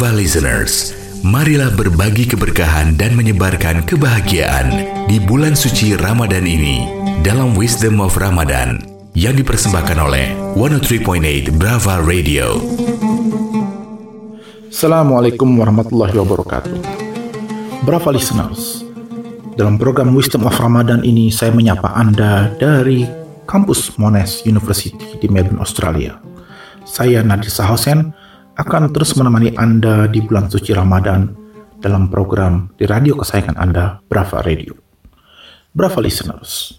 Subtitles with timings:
[0.00, 4.72] Brava listeners, marilah berbagi keberkahan dan menyebarkan kebahagiaan
[5.04, 6.88] di bulan suci Ramadan ini
[7.20, 8.80] dalam Wisdom of Ramadan
[9.12, 12.64] yang dipersembahkan oleh 103.8 Brava Radio.
[14.72, 16.80] Assalamualaikum warahmatullahi wabarakatuh.
[17.84, 18.80] Brava listeners,
[19.60, 23.04] dalam program Wisdom of Ramadan ini saya menyapa Anda dari
[23.44, 26.16] kampus Monash University di Melbourne, Australia.
[26.88, 28.16] Saya Nadir Sahosen
[28.60, 31.32] akan terus menemani Anda di bulan suci Ramadan
[31.80, 34.76] dalam program di radio kesayangan Anda, Brava Radio.
[35.72, 36.76] Brava listeners,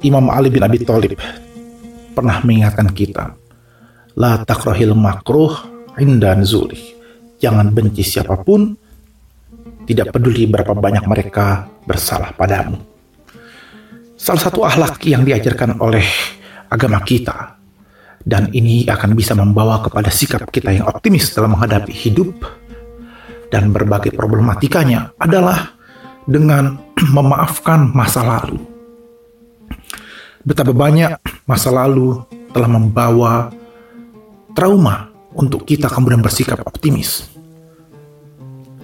[0.00, 1.20] Imam Ali bin Abi Thalib
[2.16, 3.36] pernah mengingatkan kita,
[4.16, 5.52] La takrohil makruh
[6.00, 6.96] inda nuzulih.
[7.44, 8.72] Jangan benci siapa pun,
[9.84, 12.80] tidak peduli berapa banyak mereka bersalah padamu.
[14.16, 16.08] Salah satu akhlak yang diajarkan oleh
[16.72, 17.55] agama kita
[18.26, 22.34] dan ini akan bisa membawa kepada sikap kita yang optimis dalam menghadapi hidup
[23.54, 25.78] dan berbagai problematikanya adalah
[26.26, 26.74] dengan
[27.16, 28.58] memaafkan masa lalu.
[30.42, 31.14] Betapa banyak
[31.46, 32.18] masa lalu
[32.50, 33.54] telah membawa
[34.58, 37.30] trauma untuk kita kemudian bersikap optimis.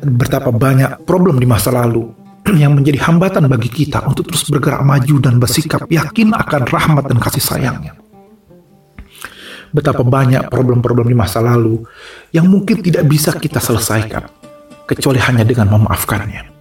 [0.03, 2.07] Betapa banyak problem di masa lalu
[2.63, 7.19] yang menjadi hambatan bagi kita untuk terus bergerak maju dan bersikap yakin akan rahmat dan
[7.19, 8.02] kasih sayangnya
[9.73, 11.81] betapa banyak problem-problem di masa lalu
[12.31, 14.29] yang mungkin tidak bisa kita selesaikan
[14.85, 16.53] kecuali hanya dengan memaafkannya.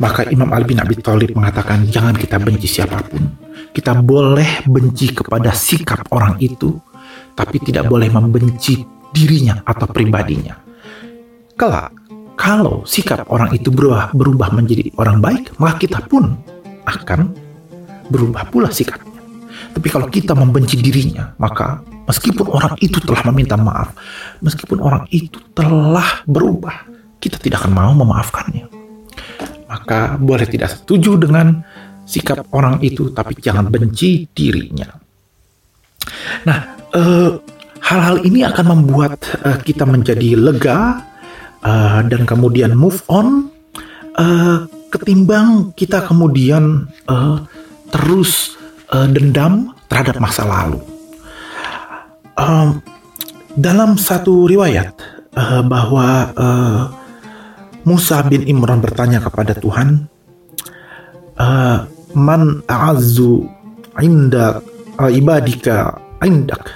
[0.00, 3.22] Maka Imam Ali bin Abi Thalib mengatakan jangan kita benci siapa pun.
[3.72, 6.72] Kita boleh benci kepada sikap orang itu,
[7.36, 8.80] tapi tidak boleh membenci
[9.12, 10.56] dirinya atau pribadinya.
[11.56, 11.92] Kelak,
[12.40, 16.40] kalau sikap orang itu berubah, berubah menjadi orang baik, maka kita pun
[16.88, 17.36] akan
[18.08, 19.11] berubah pula sikapnya.
[19.72, 23.94] Tapi kalau kita membenci dirinya, maka meskipun orang itu telah meminta maaf,
[24.40, 26.88] meskipun orang itu telah berubah,
[27.22, 28.66] kita tidak akan mau memaafkannya.
[29.68, 31.64] Maka boleh tidak setuju dengan
[32.04, 34.90] sikap orang itu, tapi jangan benci dirinya.
[36.44, 36.58] Nah,
[36.92, 37.30] eh,
[37.82, 41.02] hal-hal ini akan membuat uh, kita menjadi lega
[41.60, 43.50] uh, dan kemudian move on,
[44.16, 47.42] uh, ketimbang kita kemudian uh,
[47.90, 48.56] terus
[48.92, 50.78] uh, dendam terhadap masa lalu.
[52.36, 52.80] Um,
[53.56, 54.96] dalam satu riwayat
[55.36, 56.82] uh, bahwa uh,
[57.82, 60.06] Musa bin Imran bertanya kepada Tuhan,
[61.36, 61.78] uh,
[62.14, 63.44] "Man a'azzu
[64.00, 64.62] indak
[64.96, 66.72] uh, ibadika indak?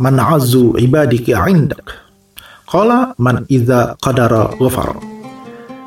[0.00, 2.06] Man a'azzu ibadika indak?"
[2.66, 4.98] Qala man idza qadara ghafar.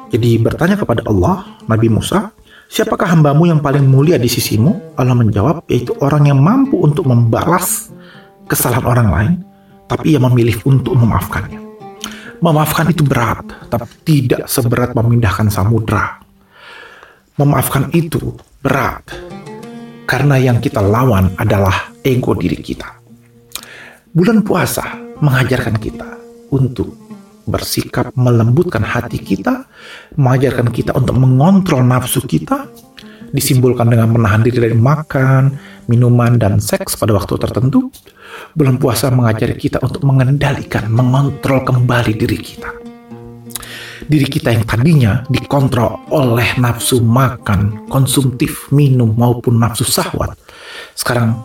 [0.10, 2.32] Jadi bertanya kepada Allah, Nabi Musa,
[2.70, 4.94] Siapakah hambamu yang paling mulia di sisimu?
[4.94, 7.90] Allah menjawab, yaitu orang yang mampu untuk membalas
[8.46, 9.34] kesalahan orang lain,
[9.90, 11.58] tapi ia memilih untuk memaafkannya.
[12.46, 13.42] Memaafkan itu berat,
[13.74, 16.22] tapi tidak seberat memindahkan samudra.
[17.42, 19.02] Memaafkan itu berat,
[20.06, 22.86] karena yang kita lawan adalah ego diri kita.
[24.14, 26.10] Bulan puasa mengajarkan kita
[26.54, 27.09] untuk
[27.50, 29.66] bersikap melembutkan hati kita,
[30.16, 32.70] mengajarkan kita untuk mengontrol nafsu kita,
[33.34, 35.58] disimbolkan dengan menahan diri dari makan,
[35.90, 37.90] minuman, dan seks pada waktu tertentu.
[38.54, 42.70] Bulan puasa mengajari kita untuk mengendalikan, mengontrol kembali diri kita.
[44.10, 50.34] Diri kita yang tadinya dikontrol oleh nafsu makan, konsumtif, minum, maupun nafsu sahwat.
[50.98, 51.38] Sekarang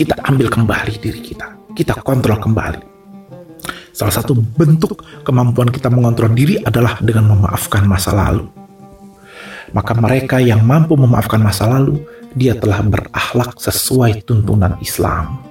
[0.00, 1.60] kita ambil kembali diri kita.
[1.76, 2.89] Kita kontrol kembali
[3.90, 8.46] Salah satu bentuk kemampuan kita mengontrol diri adalah dengan memaafkan masa lalu.
[9.70, 12.02] Maka mereka yang mampu memaafkan masa lalu,
[12.34, 15.42] dia telah berakhlak sesuai tuntunan Islam.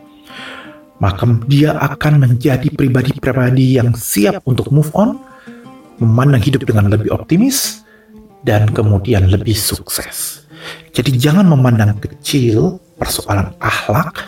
[1.00, 5.16] Maka dia akan menjadi pribadi-pribadi yang siap untuk move on,
[6.00, 7.88] memandang hidup dengan lebih optimis,
[8.44, 10.44] dan kemudian lebih sukses.
[10.92, 14.20] Jadi jangan memandang kecil persoalan akhlak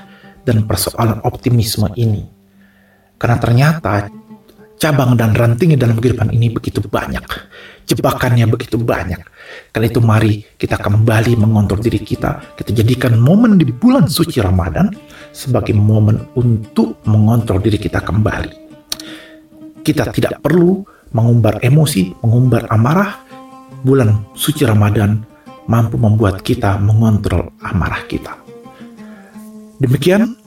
[0.48, 2.41] dan persoalan optimisme ini
[3.22, 4.10] karena ternyata
[4.82, 7.22] cabang dan rantingnya dalam kehidupan ini begitu banyak.
[7.86, 9.22] Jebakannya begitu banyak.
[9.70, 12.58] Karena itu mari kita kembali mengontrol diri kita.
[12.58, 14.90] Kita jadikan momen di bulan suci Ramadan
[15.30, 18.74] sebagai momen untuk mengontrol diri kita kembali.
[19.86, 20.82] Kita tidak perlu
[21.14, 23.22] mengumbar emosi, mengumbar amarah.
[23.86, 25.22] Bulan suci Ramadan
[25.70, 28.34] mampu membuat kita mengontrol amarah kita.
[29.78, 30.41] Demikian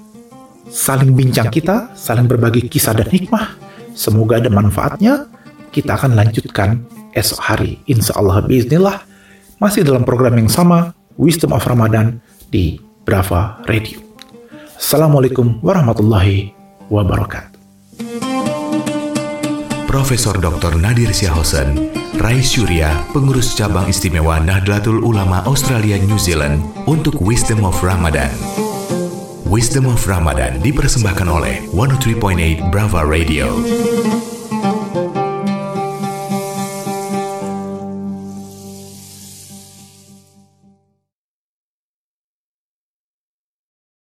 [0.75, 3.55] saling bincang kita, saling berbagi kisah dan hikmah.
[3.94, 5.31] Semoga ada manfaatnya.
[5.71, 6.82] Kita akan lanjutkan
[7.15, 7.79] esok hari.
[7.87, 9.06] Insya Allah biiznillah.
[9.62, 12.19] Masih dalam program yang sama, Wisdom of Ramadan
[12.50, 14.03] di Brava Radio.
[14.75, 16.50] Assalamualaikum warahmatullahi
[16.91, 17.55] wabarakatuh.
[19.87, 20.75] Profesor Dr.
[20.75, 21.87] Nadir Syahosen,
[22.19, 28.35] Rais Surya, pengurus cabang istimewa Nahdlatul Ulama Australia New Zealand untuk Wisdom of Ramadan.
[29.55, 33.55] Wisdom of Ramadan dipersembahkan oleh 103.8 Brava Radio.